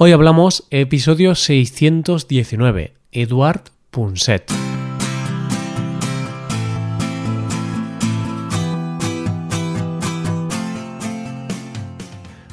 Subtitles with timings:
[0.00, 4.44] Hoy hablamos episodio 619, Eduard Punset.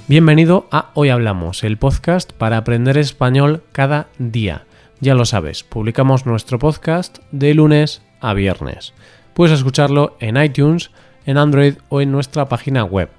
[0.08, 4.66] Bienvenido a Hoy Hablamos, el podcast para aprender español cada día.
[5.00, 8.96] Ya lo sabes, publicamos nuestro podcast de lunes a viernes.
[9.36, 10.90] Puedes escucharlo en iTunes,
[11.28, 13.12] en Android o en nuestra página web.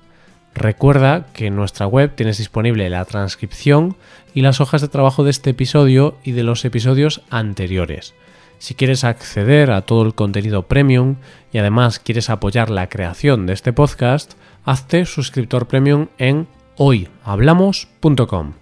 [0.56, 3.94] Recuerda que en nuestra web tienes disponible la transcripción
[4.32, 8.14] y las hojas de trabajo de este episodio y de los episodios anteriores.
[8.58, 11.16] Si quieres acceder a todo el contenido premium
[11.52, 14.32] y además quieres apoyar la creación de este podcast,
[14.64, 18.54] hazte suscriptor premium en hoyhablamos.com.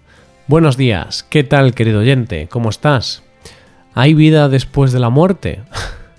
[0.47, 2.49] Buenos días, ¿qué tal querido oyente?
[2.49, 3.23] ¿Cómo estás?
[3.93, 5.63] ¿Hay vida después de la muerte?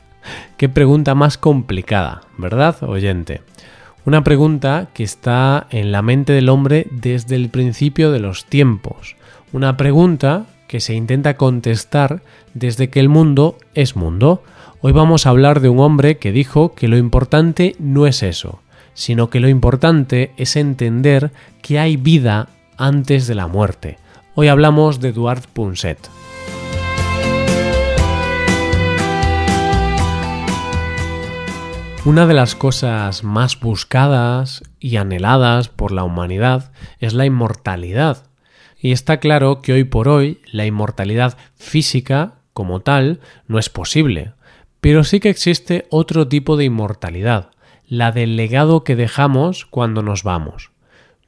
[0.56, 3.42] Qué pregunta más complicada, ¿verdad, oyente?
[4.06, 9.16] Una pregunta que está en la mente del hombre desde el principio de los tiempos.
[9.52, 12.22] Una pregunta que se intenta contestar
[12.54, 14.44] desde que el mundo es mundo.
[14.80, 18.60] Hoy vamos a hablar de un hombre que dijo que lo importante no es eso,
[18.94, 23.98] sino que lo importante es entender que hay vida antes de la muerte.
[24.36, 25.98] Hoy hablamos de Eduard Punset.
[32.06, 38.28] Una de las cosas más buscadas y anheladas por la humanidad es la inmortalidad.
[38.78, 44.34] Y está claro que hoy por hoy la inmortalidad física, como tal, no es posible.
[44.80, 47.50] Pero sí que existe otro tipo de inmortalidad,
[47.88, 50.70] la del legado que dejamos cuando nos vamos.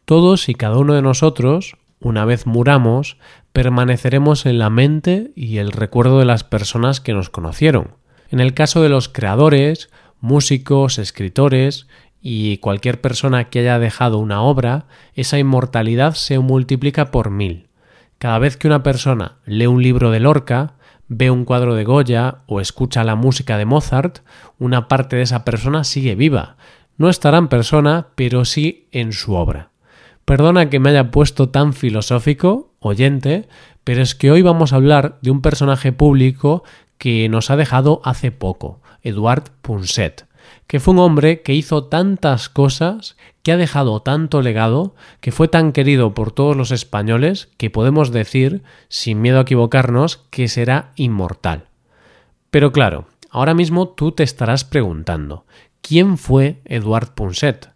[0.04, 3.16] Todos y cada uno de nosotros, una vez muramos,
[3.52, 7.96] permaneceremos en la mente y el recuerdo de las personas que nos conocieron.
[8.30, 11.86] En el caso de los creadores, músicos, escritores
[12.20, 17.68] y cualquier persona que haya dejado una obra, esa inmortalidad se multiplica por mil.
[18.18, 20.74] Cada vez que una persona lee un libro de Lorca,
[21.06, 24.20] ve un cuadro de Goya o escucha la música de Mozart,
[24.58, 26.56] una parte de esa persona sigue viva.
[26.96, 29.70] No estará en persona, pero sí en su obra.
[30.24, 33.48] Perdona que me haya puesto tan filosófico, oyente,
[33.84, 36.64] pero es que hoy vamos a hablar de un personaje público
[36.98, 40.26] que nos ha dejado hace poco, Eduard Punset,
[40.66, 45.48] que fue un hombre que hizo tantas cosas, que ha dejado tanto legado, que fue
[45.48, 50.92] tan querido por todos los españoles, que podemos decir, sin miedo a equivocarnos, que será
[50.96, 51.68] inmortal.
[52.50, 55.46] Pero claro, ahora mismo tú te estarás preguntando,
[55.80, 57.70] ¿quién fue Eduard Punset?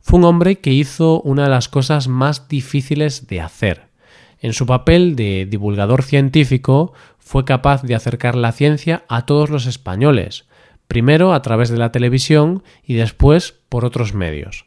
[0.00, 3.89] Fue un hombre que hizo una de las cosas más difíciles de hacer.
[4.40, 9.66] En su papel de divulgador científico fue capaz de acercar la ciencia a todos los
[9.66, 10.46] españoles,
[10.88, 14.64] primero a través de la televisión y después por otros medios.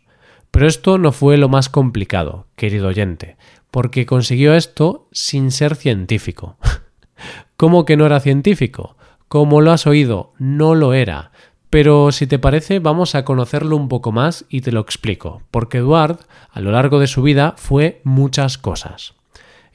[0.51, 3.35] Pero esto no fue lo más complicado, querido oyente,
[3.71, 6.57] porque consiguió esto sin ser científico.
[7.57, 8.95] ¿Cómo que no era científico?
[9.27, 11.31] Como lo has oído, no lo era.
[11.71, 15.79] Pero si te parece, vamos a conocerlo un poco más y te lo explico, porque
[15.79, 16.19] Eduard,
[16.51, 19.15] a lo largo de su vida, fue muchas cosas.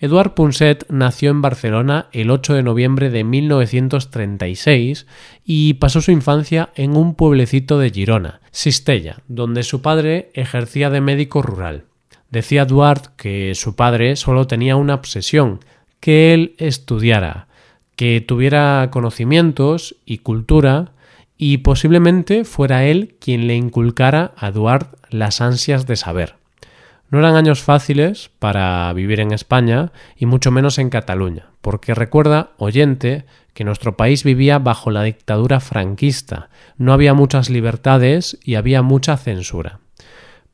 [0.01, 5.07] Eduard Punset nació en Barcelona el 8 de noviembre de 1936
[5.45, 11.01] y pasó su infancia en un pueblecito de Girona, Sistella, donde su padre ejercía de
[11.01, 11.85] médico rural.
[12.31, 15.59] Decía Eduard que su padre solo tenía una obsesión,
[15.99, 17.49] que él estudiara,
[17.97, 20.93] que tuviera conocimientos y cultura
[21.37, 26.37] y posiblemente fuera él quien le inculcara a Eduard las ansias de saber.
[27.11, 32.51] No eran años fáciles para vivir en España y mucho menos en Cataluña, porque recuerda,
[32.59, 33.25] oyente,
[33.55, 39.17] que nuestro país vivía bajo la dictadura franquista, no había muchas libertades y había mucha
[39.17, 39.81] censura.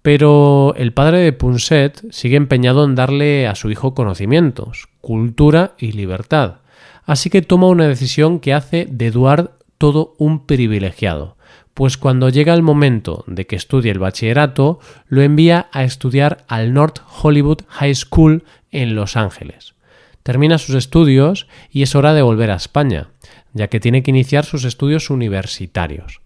[0.00, 5.92] Pero el padre de Punset sigue empeñado en darle a su hijo conocimientos, cultura y
[5.92, 6.60] libertad,
[7.04, 11.36] así que toma una decisión que hace de Eduard todo un privilegiado,
[11.74, 16.72] pues cuando llega el momento de que estudie el bachillerato, lo envía a estudiar al
[16.72, 19.74] North Hollywood High School en Los Ángeles.
[20.22, 23.08] Termina sus estudios y es hora de volver a España,
[23.52, 26.20] ya que tiene que iniciar sus estudios universitarios.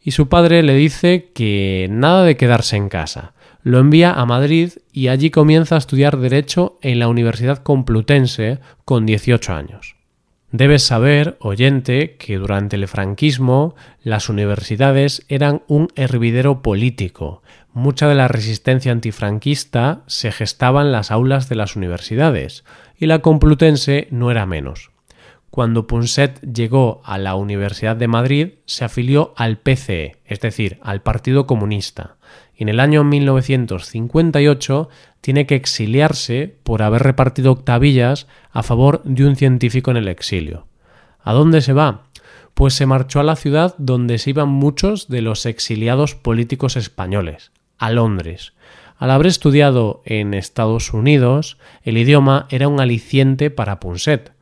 [0.00, 3.34] Y su padre le dice que nada de quedarse en casa.
[3.62, 9.06] Lo envía a Madrid y allí comienza a estudiar Derecho en la Universidad Complutense con
[9.06, 9.96] 18 años.
[10.52, 17.42] Debes saber, oyente, que durante el franquismo las universidades eran un hervidero político.
[17.72, 22.64] Mucha de la resistencia antifranquista se gestaba en las aulas de las universidades,
[22.98, 24.90] y la Complutense no era menos.
[25.48, 31.00] Cuando Punset llegó a la Universidad de Madrid, se afilió al PCE, es decir, al
[31.00, 32.16] Partido Comunista,
[32.62, 34.88] en el año 1958
[35.20, 40.66] tiene que exiliarse por haber repartido octavillas a favor de un científico en el exilio.
[41.22, 42.04] ¿A dónde se va?
[42.54, 47.50] Pues se marchó a la ciudad donde se iban muchos de los exiliados políticos españoles,
[47.78, 48.52] a Londres.
[48.96, 54.32] Al haber estudiado en Estados Unidos, el idioma era un aliciente para Punset.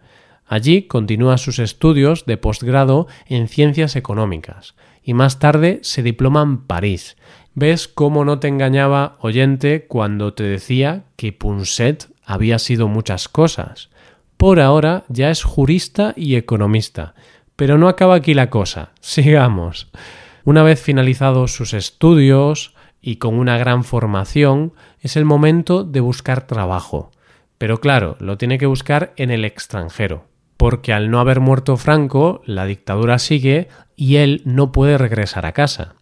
[0.46, 6.58] Allí continúa sus estudios de posgrado en ciencias económicas y más tarde se diploma en
[6.58, 7.16] París.
[7.54, 13.90] ¿Ves cómo no te engañaba oyente cuando te decía que Punset había sido muchas cosas?
[14.36, 17.14] Por ahora ya es jurista y economista.
[17.56, 18.92] Pero no acaba aquí la cosa.
[19.00, 19.90] Sigamos.
[20.44, 26.46] Una vez finalizados sus estudios y con una gran formación, es el momento de buscar
[26.46, 27.10] trabajo.
[27.58, 30.24] Pero claro, lo tiene que buscar en el extranjero,
[30.56, 35.52] porque al no haber muerto Franco, la dictadura sigue y él no puede regresar a
[35.52, 35.96] casa.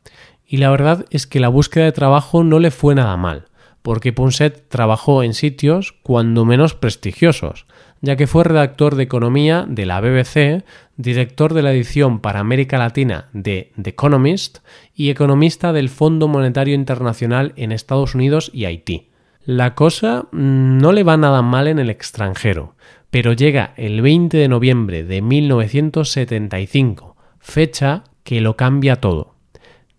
[0.51, 3.45] Y la verdad es que la búsqueda de trabajo no le fue nada mal,
[3.83, 7.67] porque Punset trabajó en sitios cuando menos prestigiosos,
[8.01, 10.65] ya que fue redactor de economía de la BBC,
[10.97, 14.61] director de la edición para América Latina de The Economist
[14.95, 19.11] y economista del Fondo Monetario Internacional en Estados Unidos y Haití.
[19.45, 22.75] La cosa no le va nada mal en el extranjero,
[23.11, 29.38] pero llega el 20 de noviembre de 1975, fecha que lo cambia todo.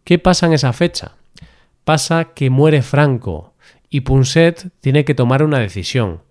[0.10, 1.12] ¿Qué pasa en esa fecha?
[1.84, 3.54] Pasa que muere Franco
[3.92, 6.24] y Punset tiene que tomar una decisión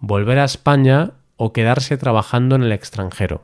[0.00, 3.40] volver a España o quedarse trabajando en el extranjero.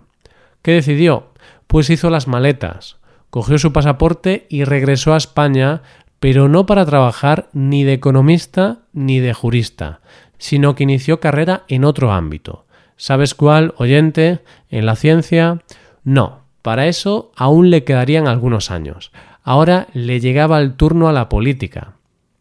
[0.61, 1.33] ¿Qué decidió?
[1.67, 2.99] Pues hizo las maletas,
[3.31, 5.81] cogió su pasaporte y regresó a España,
[6.21, 10.01] pero no para trabajar ni de economista ni de jurista,
[10.37, 12.67] sino que inició carrera en otro ámbito.
[12.99, 14.41] ¿Sabes cuál, oyente?
[14.69, 15.63] ¿En la ciencia?
[16.05, 19.13] No, para eso aún le quedarían algunos años.
[19.51, 21.95] Ahora le llegaba el turno a la política.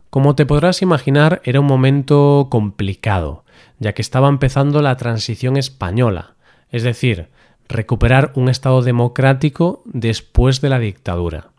[0.10, 3.46] Como te podrás imaginar, era un momento complicado
[3.80, 6.34] ya que estaba empezando la transición española,
[6.70, 7.30] es decir,
[7.70, 11.52] recuperar un Estado democrático después de la dictadura.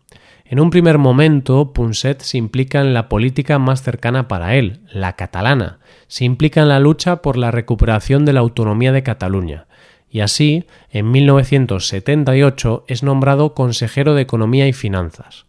[0.44, 5.14] En un primer momento, Punset se implica en la política más cercana para él, la
[5.14, 5.78] catalana,
[6.08, 9.66] se implica en la lucha por la recuperación de la autonomía de Cataluña,
[10.10, 15.46] y así, en 1978 es nombrado consejero de Economía y Finanzas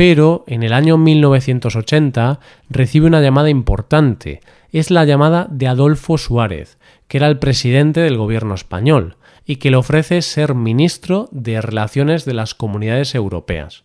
[0.00, 2.40] pero en el año 1980
[2.70, 4.40] recibe una llamada importante.
[4.72, 9.70] Es la llamada de Adolfo Suárez, que era el presidente del gobierno español, y que
[9.70, 13.84] le ofrece ser ministro de Relaciones de las Comunidades Europeas.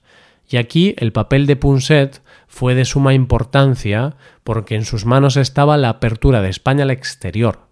[0.50, 4.16] Y aquí el papel de Punset fue de suma importancia
[4.46, 7.68] porque en sus manos estaba la apertura de España al exterior.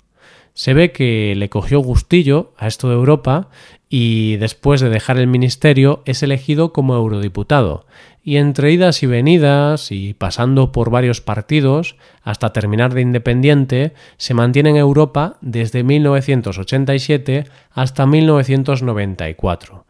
[0.54, 3.50] Se ve que le cogió gustillo a esto de Europa
[3.90, 7.86] y después de dejar el ministerio es elegido como eurodiputado
[8.24, 14.34] y entre idas y venidas y pasando por varios partidos hasta terminar de independiente, se
[14.34, 19.86] mantiene en Europa desde 1987 hasta 1994.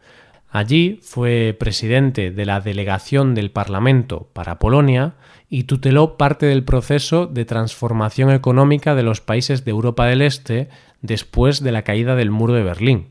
[0.50, 5.14] Allí fue presidente de la delegación del Parlamento para Polonia
[5.54, 10.68] y tuteló parte del proceso de transformación económica de los países de Europa del Este
[11.00, 13.06] después de la caída del muro de Berlín.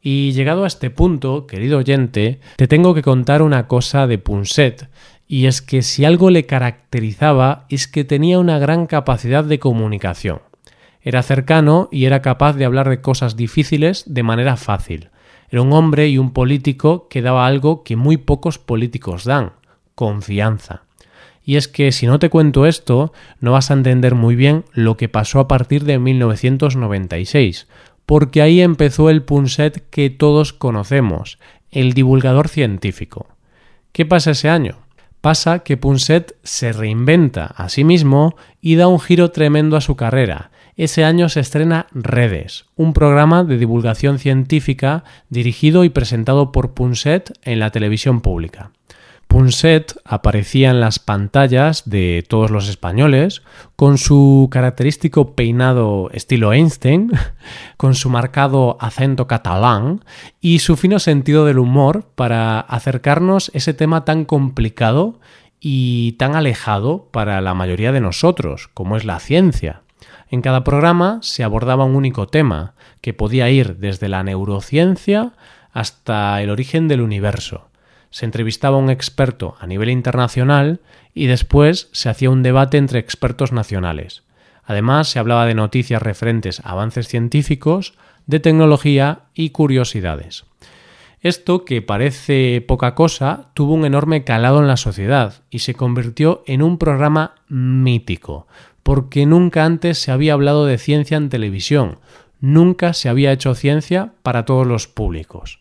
[0.00, 4.88] Y llegado a este punto, querido oyente, te tengo que contar una cosa de Punset,
[5.28, 10.40] y es que si algo le caracterizaba es que tenía una gran capacidad de comunicación.
[11.02, 15.10] Era cercano y era capaz de hablar de cosas difíciles de manera fácil.
[15.50, 19.52] Era un hombre y un político que daba algo que muy pocos políticos dan,
[19.94, 20.85] confianza.
[21.46, 24.96] Y es que si no te cuento esto, no vas a entender muy bien lo
[24.96, 27.68] que pasó a partir de 1996,
[28.04, 31.38] porque ahí empezó el Punset que todos conocemos,
[31.70, 33.28] el divulgador científico.
[33.92, 34.78] ¿Qué pasa ese año?
[35.20, 39.94] Pasa que Punset se reinventa a sí mismo y da un giro tremendo a su
[39.94, 40.50] carrera.
[40.76, 47.32] Ese año se estrena Redes, un programa de divulgación científica dirigido y presentado por Punset
[47.42, 48.72] en la televisión pública.
[49.28, 53.42] Punset aparecía en las pantallas de todos los españoles
[53.74, 57.10] con su característico peinado estilo Einstein,
[57.76, 60.04] con su marcado acento catalán
[60.40, 65.20] y su fino sentido del humor para acercarnos ese tema tan complicado
[65.60, 69.82] y tan alejado para la mayoría de nosotros, como es la ciencia.
[70.30, 75.32] En cada programa se abordaba un único tema, que podía ir desde la neurociencia
[75.72, 77.65] hasta el origen del universo
[78.16, 80.80] se entrevistaba a un experto a nivel internacional
[81.12, 84.22] y después se hacía un debate entre expertos nacionales.
[84.64, 87.92] Además, se hablaba de noticias referentes a avances científicos,
[88.24, 90.46] de tecnología y curiosidades.
[91.20, 96.42] Esto, que parece poca cosa, tuvo un enorme calado en la sociedad y se convirtió
[96.46, 98.46] en un programa mítico,
[98.82, 101.98] porque nunca antes se había hablado de ciencia en televisión,
[102.40, 105.60] nunca se había hecho ciencia para todos los públicos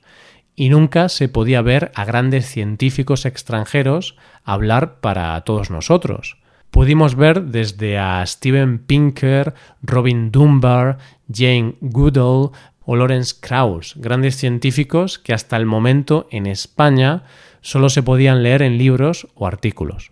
[0.56, 6.38] y nunca se podía ver a grandes científicos extranjeros hablar para todos nosotros.
[6.72, 10.98] Pudimos ver desde a Steven Pinker, Robin Dunbar,
[11.32, 12.52] Jane Goodall
[12.86, 17.24] o Lawrence Krauss, grandes científicos que hasta el momento en España
[17.62, 20.12] solo se podían leer en libros o artículos.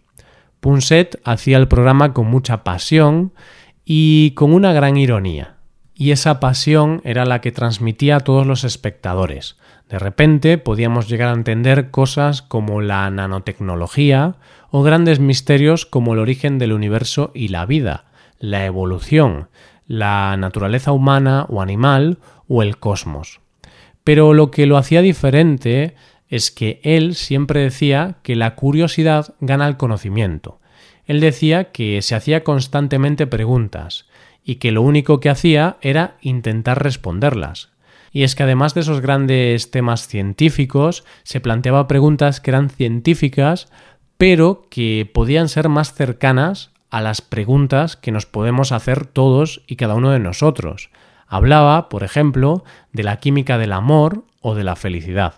[0.60, 3.34] Punset hacía el programa con mucha pasión
[3.86, 5.58] y con una gran ironía.
[5.94, 9.58] Y esa pasión era la que transmitía a todos los espectadores.
[9.94, 14.38] De repente podíamos llegar a entender cosas como la nanotecnología
[14.72, 18.06] o grandes misterios como el origen del universo y la vida,
[18.40, 19.50] la evolución,
[19.86, 23.40] la naturaleza humana o animal o el cosmos.
[24.04, 25.94] Pero lo que lo hacía diferente
[26.28, 30.60] es que él siempre decía que la curiosidad gana el conocimiento.
[31.06, 34.08] Él decía que se hacía constantemente preguntas
[34.44, 37.73] y que lo único que hacía era intentar responderlas.
[38.13, 43.67] Y es que además de esos grandes temas científicos, se planteaba preguntas que eran científicas,
[44.17, 49.77] pero que podían ser más cercanas a las preguntas que nos podemos hacer todos y
[49.77, 50.91] cada uno de nosotros.
[51.27, 55.34] Hablaba, por ejemplo, de la química del amor o de la felicidad.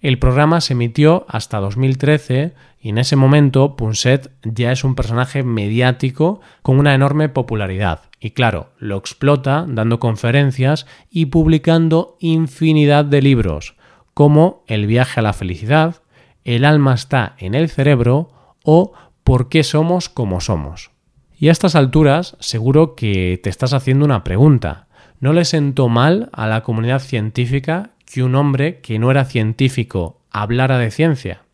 [0.00, 2.54] El programa se emitió hasta 2013
[2.86, 8.02] y en ese momento Punset ya es un personaje mediático con una enorme popularidad.
[8.20, 13.74] Y claro, lo explota dando conferencias y publicando infinidad de libros,
[14.14, 15.96] como El viaje a la felicidad,
[16.44, 18.30] El alma está en el cerebro
[18.62, 18.92] o
[19.24, 20.92] ¿Por qué somos como somos?
[21.36, 24.86] Y a estas alturas seguro que te estás haciendo una pregunta.
[25.18, 30.20] ¿No le sentó mal a la comunidad científica que un hombre que no era científico
[30.30, 31.45] hablara de ciencia?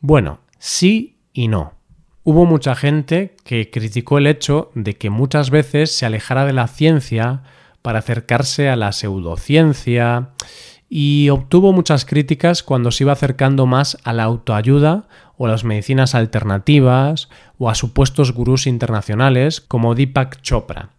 [0.00, 1.74] Bueno, sí y no.
[2.22, 6.68] Hubo mucha gente que criticó el hecho de que muchas veces se alejara de la
[6.68, 7.42] ciencia
[7.82, 10.30] para acercarse a la pseudociencia
[10.88, 15.64] y obtuvo muchas críticas cuando se iba acercando más a la autoayuda o a las
[15.64, 17.28] medicinas alternativas
[17.58, 20.90] o a supuestos gurús internacionales como Deepak Chopra.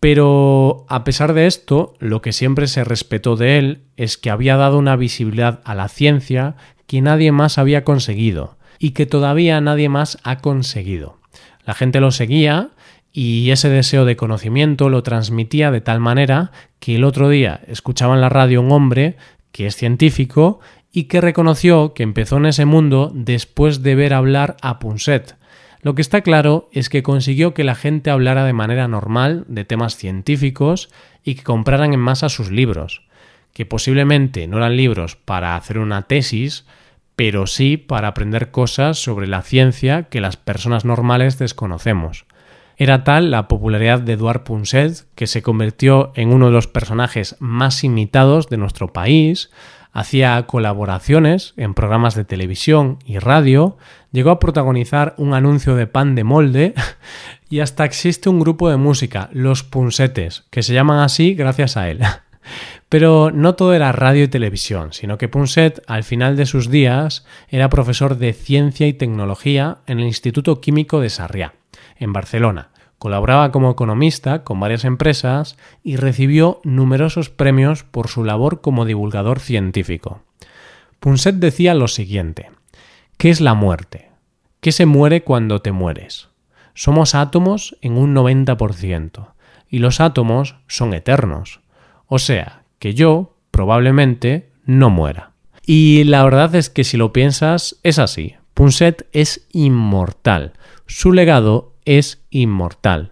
[0.00, 4.56] Pero a pesar de esto, lo que siempre se respetó de él es que había
[4.56, 6.56] dado una visibilidad a la ciencia
[6.92, 11.16] que nadie más había conseguido y que todavía nadie más ha conseguido.
[11.64, 12.68] La gente lo seguía
[13.14, 18.14] y ese deseo de conocimiento lo transmitía de tal manera que el otro día escuchaba
[18.14, 19.16] en la radio un hombre
[19.52, 20.60] que es científico
[20.92, 25.36] y que reconoció que empezó en ese mundo después de ver hablar a Punset,
[25.80, 29.64] lo que está claro es que consiguió que la gente hablara de manera normal de
[29.64, 30.90] temas científicos
[31.24, 33.00] y que compraran en masa sus libros,
[33.54, 36.66] que posiblemente no eran libros para hacer una tesis,
[37.22, 42.26] pero sí para aprender cosas sobre la ciencia que las personas normales desconocemos.
[42.76, 47.36] Era tal la popularidad de Eduard Punset que se convirtió en uno de los personajes
[47.38, 49.52] más imitados de nuestro país,
[49.92, 53.76] hacía colaboraciones en programas de televisión y radio,
[54.10, 56.74] llegó a protagonizar un anuncio de pan de molde
[57.48, 61.88] y hasta existe un grupo de música, Los Punsetes, que se llaman así gracias a
[61.88, 62.00] él.
[62.92, 67.24] Pero no todo era radio y televisión, sino que Punset, al final de sus días,
[67.48, 71.54] era profesor de ciencia y tecnología en el Instituto Químico de Sarriá,
[71.96, 72.68] en Barcelona,
[72.98, 79.40] Colaboraba como economista con varias empresas y recibió numerosos premios por su labor como divulgador
[79.40, 80.22] científico.
[81.00, 82.50] Punset decía lo siguiente:
[83.16, 84.10] ¿Qué es la muerte?
[84.60, 86.28] ¿Qué se muere cuando te mueres?
[86.74, 89.32] Somos átomos en un 90%
[89.70, 91.60] y los átomos son eternos.
[92.06, 95.34] O sea, que yo probablemente no muera.
[95.64, 98.34] Y la verdad es que si lo piensas, es así.
[98.54, 100.54] Punset es inmortal.
[100.88, 103.11] Su legado es inmortal.